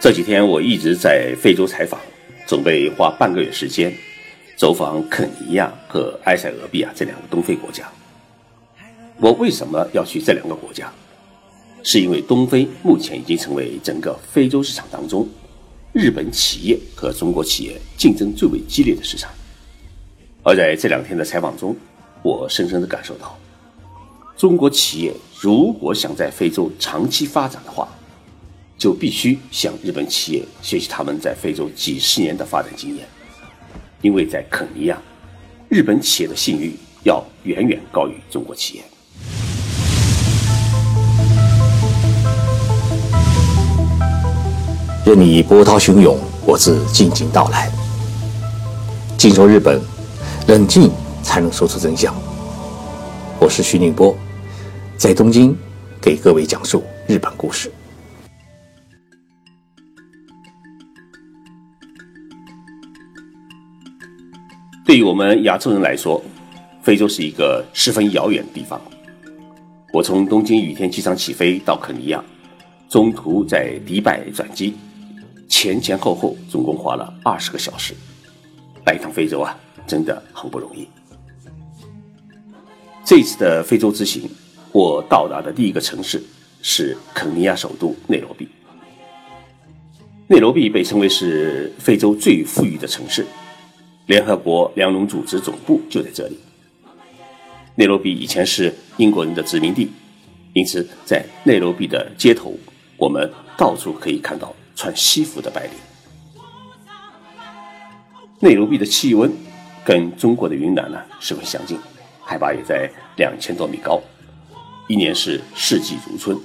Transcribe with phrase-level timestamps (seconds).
[0.00, 1.98] 这几天我一直在非洲采访，
[2.46, 3.92] 准备花半个月时间
[4.56, 7.90] 走访肯尼亚和埃塞俄比亚这两个东非国家。
[9.18, 10.92] 我为什么要去这两个国家？
[11.82, 15.28] 是因为东非目前已经成为整个非洲市场当中
[15.92, 19.30] 日本企业和中国企业竞争最为激烈的市场。
[20.46, 21.74] 而在这两天的采访中，
[22.22, 23.34] 我深深的感受到，
[24.36, 27.88] 中国企业如果想在非洲长期发展的话，
[28.76, 33.06] 就必须向日本企业学习他们在非洲几十年的发展经验，
[34.02, 35.00] 因为在肯尼亚，
[35.70, 38.84] 日本企业的信誉要远远高于中国企业。
[45.06, 47.70] 任你波涛汹涌，我自静静到来。
[49.16, 49.80] 进入日本，
[50.46, 50.90] 冷静
[51.22, 52.14] 才能说出真相。
[53.40, 54.14] 我是徐宁波，
[54.94, 55.56] 在东京
[56.02, 57.72] 给各位讲述日本故事。
[64.84, 66.22] 对于我们亚洲人来说，
[66.82, 68.78] 非洲是一个十分遥远的地方。
[69.94, 72.22] 我从东京羽田机场起飞到肯尼亚，
[72.90, 74.76] 中途在迪拜转机。
[75.48, 77.94] 前前后后总共花了二十个小时，
[78.84, 79.56] 来一趟非洲啊，
[79.86, 80.88] 真的很不容易。
[83.04, 84.28] 这次的非洲之行，
[84.72, 86.22] 我到达的第一个城市
[86.62, 88.48] 是肯尼亚首都内罗毕。
[90.26, 93.26] 内罗毕被称为是非洲最富裕的城市，
[94.06, 96.38] 联合国粮农组织总部就在这里。
[97.74, 99.90] 内罗毕以前是英国人的殖民地，
[100.52, 102.54] 因此在内罗毕的街头，
[102.96, 104.54] 我们到处可以看到。
[104.76, 105.72] 穿西服的白领。
[108.40, 109.32] 内罗毕的气温
[109.84, 111.78] 跟中国的云南呢十分相近，
[112.22, 114.00] 海拔也在两千多米高，
[114.88, 116.36] 一年是四季如春。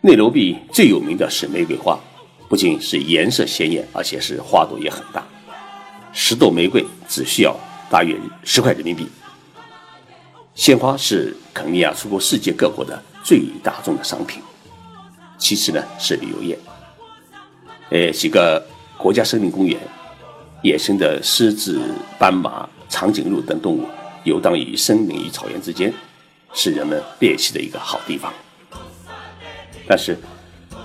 [0.00, 2.00] 内罗毕最有名的是玫瑰花，
[2.48, 5.22] 不仅是颜色鲜艳，而且是花朵也很大，
[6.12, 7.54] 十朵玫瑰只需要
[7.90, 9.06] 大约十块人民币。
[10.54, 14.42] 鲜花是肯尼亚出口世界各国的最大众的商品。
[15.36, 16.58] 其次呢是旅游业，
[17.90, 18.66] 呃，几个
[18.98, 19.78] 国家森林公园，
[20.62, 21.80] 野生的狮子、
[22.18, 23.86] 斑马、长颈鹿等动物
[24.24, 25.92] 游荡于森林与草原之间，
[26.52, 28.32] 是人们猎奇的一个好地方。
[29.86, 30.18] 但是，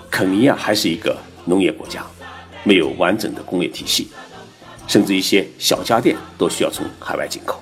[0.09, 2.05] 肯尼亚还是一个农业国家，
[2.63, 4.07] 没有完整的工业体系，
[4.87, 7.61] 甚至一些小家电都需要从海外进口。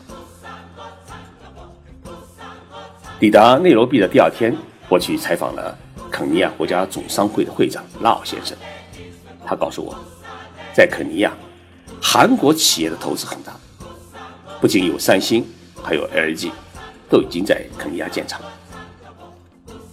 [3.19, 4.55] 抵达内罗毕的第二天，
[4.87, 5.77] 我去采访了。
[6.11, 8.55] 肯尼亚国家总商会的会长拉奥先生，
[9.47, 9.97] 他告诉我，
[10.71, 11.33] 在肯尼亚，
[12.05, 13.57] 韩国企业的投资很大，
[14.59, 15.43] 不仅有三星，
[15.81, 16.51] 还有 LG，
[17.09, 18.41] 都已经在肯尼亚建厂。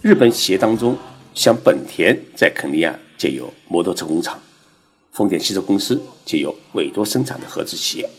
[0.01, 0.95] 日本企业当中，
[1.33, 4.37] 像本田在肯尼亚建有摩托车工厂，
[5.13, 8.09] 丰田汽车公司就有委托生产的合资企业。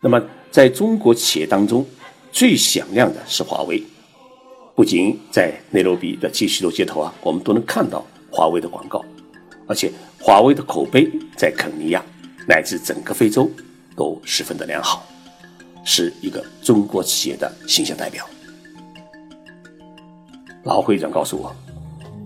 [0.00, 1.84] 那么，在中国企业当中，
[2.30, 3.82] 最响亮的是华为。
[4.76, 9.02] 不仅在内罗毕的几许多街头啊，我们都能看到华为的广告，
[9.66, 9.90] 而且
[10.20, 12.04] 华为的口碑在肯尼亚
[12.46, 13.50] 乃至整个非洲
[13.96, 15.06] 都十分的良好，
[15.84, 18.28] 是一个中国企业的形象代表。
[20.64, 21.54] 老会长告诉我，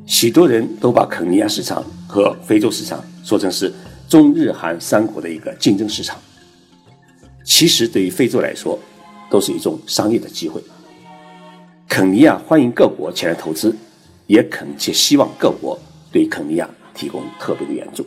[0.07, 3.73] 许多人都把肯尼亚市场和非洲市场说成是
[4.09, 6.17] 中日韩三国的一个竞争市场，
[7.45, 8.79] 其实对于非洲来说，
[9.31, 10.63] 都是一种商业的机会。
[11.89, 13.77] 肯尼亚欢迎各国前来投资，
[14.27, 15.79] 也恳切希望各国
[16.13, 18.07] 对肯尼亚提供特别的援助。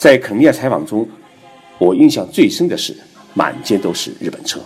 [0.00, 1.06] 在肯尼亚采访中，
[1.76, 2.96] 我印象最深的是
[3.34, 4.58] 满街都是日本车。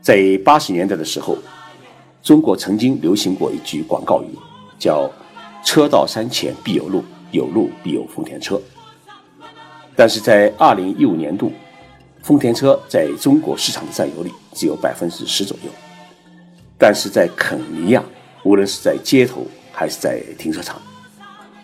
[0.00, 1.36] 在八十年代的时候，
[2.22, 4.28] 中国曾经流行过一句广告语，
[4.78, 5.10] 叫
[5.66, 7.02] “车到山前必有路，
[7.32, 8.62] 有路必有丰田车”。
[9.96, 11.52] 但是在二零一五年度。
[12.22, 15.70] 丰田车在中国市场的占有率只有百分之十左右，
[16.78, 18.02] 但是在肯尼亚，
[18.44, 20.80] 无论是在街头还是在停车场，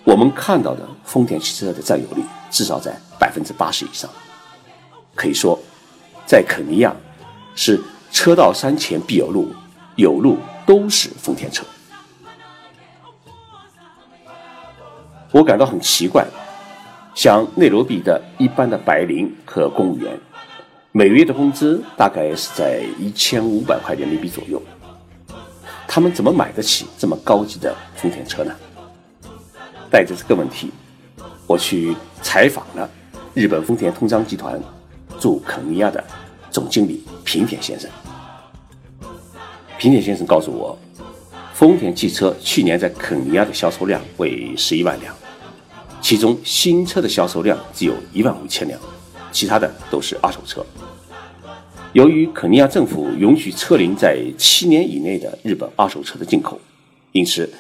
[0.05, 2.23] 我们看到的丰田汽车的占有率
[2.53, 4.09] 至少在百分之八十以上。
[5.17, 5.59] 可以说，
[6.25, 6.95] 在肯尼亚，
[7.57, 7.81] 是
[8.13, 9.53] 车到山前必有路，
[9.97, 11.65] 有路都是丰田车。
[15.33, 16.25] 我感到很奇怪，
[17.13, 20.17] 像内罗毕的一般的白领和公务员。
[20.93, 24.63] 每个月的工资大概是在一千五百块人民币左右，
[25.89, 28.55] 他们怎么买得起这么高级的丰田车呢？
[29.91, 30.73] 带着这个问题，
[31.51, 31.93] 我去
[32.23, 32.89] 采访了
[33.35, 34.63] 日本丰田通商集团
[35.19, 36.03] 驻肯尼亚的
[36.49, 37.91] 总经理平田先生。
[39.77, 40.79] 平田先生告诉我，
[41.53, 45.13] 丰田汽车去年在肯尼亚的销售量为十一万辆，
[46.01, 48.79] 其中新车的销售量只有一万五千辆，
[49.33, 50.65] 其他的都是二手车。
[51.95, 56.61] 由于肯尼亚政府允许车龄在七年以内的日本二手车的进口，
[57.11, 57.53] 因此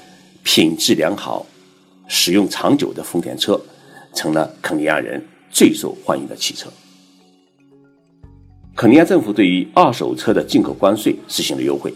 [0.45, 1.45] 品质良好、
[2.07, 3.61] 使用长久的丰田车。
[4.13, 6.71] 成了肯尼亚人最受欢迎的汽车。
[8.77, 11.93] 肯尼亚政府对于二手车的进口关税实行了优惠，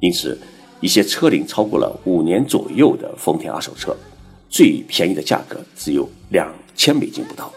[0.00, 0.38] 因此
[0.80, 3.94] 一些车龄超过了五年左右的丰田二手车，
[4.48, 7.52] 最便宜的价格只有两千美金不到。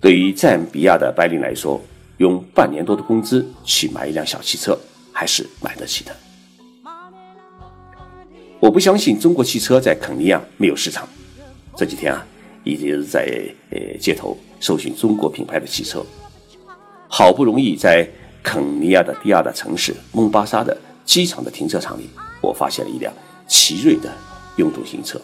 [0.00, 1.80] 对于赞比亚的白领来说，
[2.18, 4.78] 用半年多的工资去买一辆小汽车
[5.10, 6.14] 还是买得起的。
[8.60, 11.08] 我不相信中国汽车在肯尼亚没有市场。
[11.76, 12.24] 这几天啊。
[12.64, 13.26] 以及在
[13.70, 16.04] 呃街头搜寻中国品牌的汽车，
[17.08, 18.08] 好不容易在
[18.42, 22.08] 肯尼亚的第二大城市蒙巴沙的机场的停车场里，
[22.40, 23.12] 我发现了一辆
[23.46, 24.10] 奇瑞的
[24.56, 25.20] 运动型车。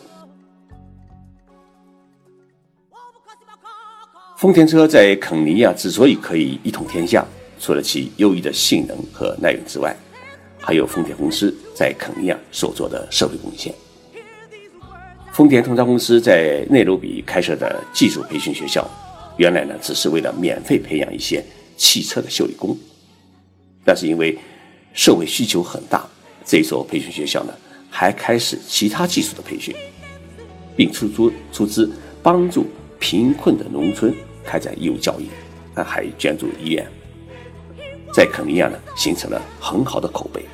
[4.37, 7.27] 丰田车在肯尼亚之所以可以一统天下，
[7.59, 9.95] 除了其优异的性能和耐用之外，
[10.59, 13.75] 还有丰田公司在肯尼亚所做的社会贡献。
[15.33, 18.89] 丰田通商公司在内罗毕开设的技术培训学校，
[19.37, 21.43] 原来呢只是为了免费培养一些
[21.77, 22.77] 汽车的修理工，
[23.85, 24.37] 但是因为
[24.93, 26.05] 社会需求很大，
[26.45, 27.55] 这所培训学校呢
[27.89, 29.75] 还开始其他技术的培训，
[30.77, 31.91] 并出租出资
[32.23, 32.67] 帮助
[32.99, 34.13] 贫困的农村
[34.45, 35.27] 开展义务教育，
[35.75, 36.87] 还捐助医院，
[38.13, 40.45] 在肯尼亚呢形成了很好的口碑。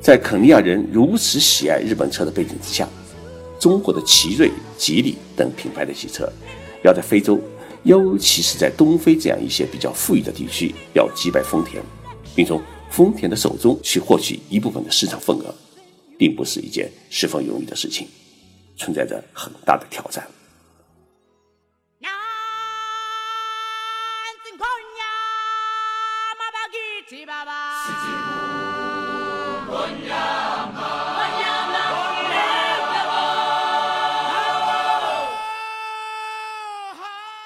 [0.00, 2.88] 在肯尼亚人如此喜爱日本车的背景之下，
[3.60, 6.26] 中国的奇瑞、吉利等品牌的汽车，
[6.82, 7.38] 要在非洲，
[7.82, 11.82] 尤其是在东非这样一些比较富裕的地区，要击败丰田，
[12.34, 15.54] 并从丰田的手中去获取一部分的市场份额，
[16.18, 18.08] 并不是一件十分容易的事情，
[18.78, 20.26] 存在着很大的挑战。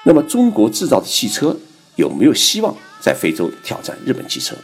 [0.07, 1.57] 那么，中国制造的汽车
[1.95, 4.55] 有没有希望在非洲挑战日本汽车？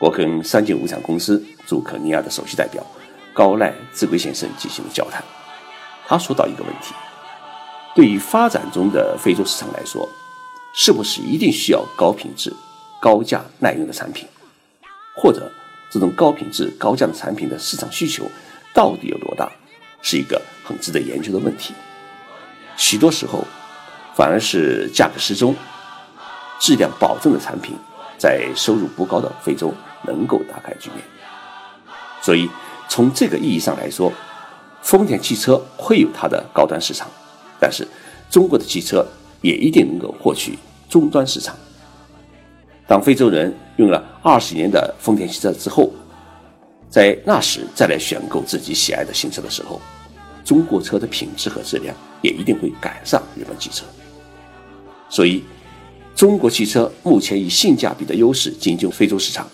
[0.00, 2.84] 我跟三井物产公司驻肯尼亚的首席代表
[3.32, 5.22] 高濑智贵先生进行了交谈。
[6.06, 6.94] 他说到一个问题：
[7.94, 10.08] 对于发展中的非洲市场来说，
[10.74, 12.52] 是不是一定需要高品质、
[13.00, 14.26] 高价、耐用的产品？
[15.16, 15.50] 或者
[15.90, 18.24] 这种高品质、高价的产品的市场需求
[18.74, 19.50] 到底有多大，
[20.02, 21.74] 是一个很值得研究的问题。
[22.76, 23.44] 许多时候。
[24.16, 25.54] 反而是价格适中、
[26.58, 27.76] 质量保证的产品，
[28.16, 29.70] 在收入不高的非洲
[30.06, 31.04] 能够打开局面。
[32.22, 32.48] 所以，
[32.88, 34.10] 从这个意义上来说，
[34.80, 37.06] 丰田汽车会有它的高端市场，
[37.60, 37.86] 但是
[38.30, 39.06] 中国的汽车
[39.42, 41.54] 也一定能够获取终端市场。
[42.86, 45.90] 当非洲人用了二十年的丰田汽车之后，
[46.88, 49.80] 在那时再来选购自己喜爱的新车的时候，
[50.44, 53.84] 中国车的品质和质量也一定会赶上日本汽车。
[55.10, 55.42] 所以，
[56.14, 59.46] 中国汽车目前以性价比的优势进军非洲市场，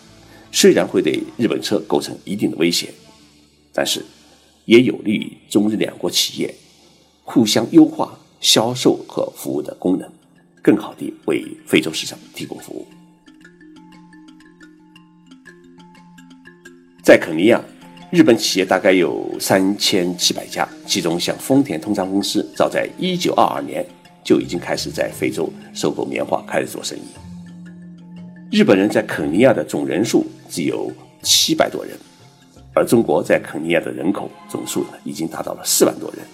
[0.53, 2.95] 虽然会对日本车构成一定的威胁，
[3.73, 4.05] 但是
[4.67, 6.55] 也有利于中日两国企业
[7.25, 10.09] 互相优化销售和服务的功能，
[10.63, 12.87] 更好地为非洲市场提供服务。
[17.03, 17.61] 在肯尼亚，
[18.11, 23.85] 日本企业大概有三千七百家，其中像丰田通商公司，早在一九二二年。
[24.25, 28.57] 就已经开始在非洲收购棉花，开始做生意。
[28.57, 30.93] 日本人在肯尼亚的总人数只有
[31.25, 31.99] 七百多人，
[32.73, 36.25] 而中国在肯尼亚的人口总数呢，已经达到了四万多人。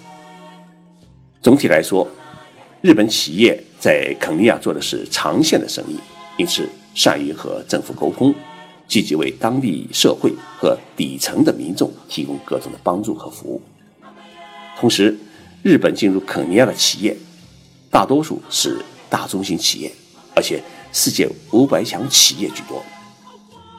[1.41, 2.07] 总体来说，
[2.83, 5.99] 日本企业在肯尼亚做的是长线的生意，
[6.37, 8.35] 因此善于和政府沟通，
[8.89, 13.63] 积极为当地社会和底层的民众提供各种的帮助和服务。
[14.81, 15.17] 同时，
[15.63, 17.17] 日本进入肯尼亚的企业。
[17.91, 19.91] 大多数是大中型企业，
[20.37, 22.85] 而且世界五百强企业居多，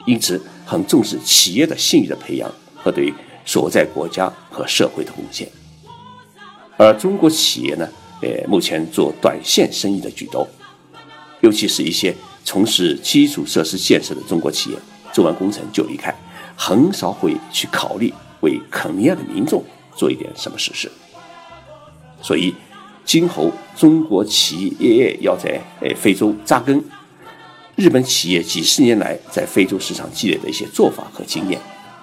[0.04, 3.14] 因此很重视企业的信誉的培养和对
[3.46, 5.48] 所在国家和社会的贡献。
[6.76, 7.88] 而中国企业呢，
[8.20, 10.44] 呃，目前做短线生意的居多，
[11.40, 12.12] 尤其是一些
[12.44, 14.76] 从事基础设施建设的中国企业，
[15.20, 16.14] 做完工程就离开，
[16.56, 18.10] 很少会去考虑
[18.40, 19.62] 为肯尼亚的民众
[19.94, 20.90] 做一点什么实事。
[22.22, 22.54] 所以，
[23.04, 26.82] 今后中国企业要在诶非洲扎根，
[27.76, 31.60] 日本企业几十年来在非洲市场积累的一些做法和经验，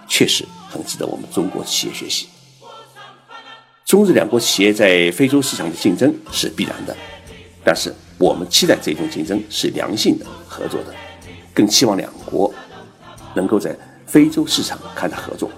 [0.08, 2.28] 确实很值得我们中国企业学习。
[3.84, 6.96] 中日两国企业在非洲市场的竞争是必然的，
[7.64, 10.94] 但是我们期待这种竞争是良性的、合作的，
[11.52, 12.54] 更期望两国
[13.38, 13.74] 能够在
[14.08, 15.50] 非洲市场开展合作，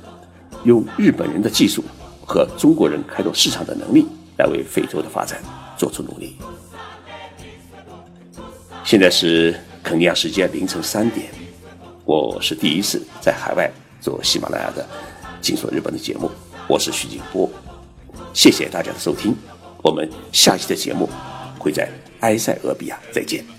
[0.66, 1.82] 用日本人的技术
[2.28, 4.06] 和中国人开拓市场的能力
[4.38, 5.42] 来为非洲的发展
[5.78, 6.36] 做出努力。
[8.84, 11.28] 现在是肯尼亚时间凌晨三点，
[12.06, 13.72] 我是第一次在海外
[14.02, 14.84] 做喜马拉雅的
[15.42, 16.30] 《紧说日本》的节目，
[16.68, 17.50] 我是徐景波。
[18.34, 19.36] 谢谢大家的收听，
[19.82, 21.10] 我们下期的节目
[21.58, 21.90] 会在
[22.22, 23.59] 埃塞俄比亚再见。